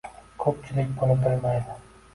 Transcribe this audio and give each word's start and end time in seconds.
Ko`pchilik 0.45 0.91
buni 1.03 1.21
bilmaydi 1.27 1.81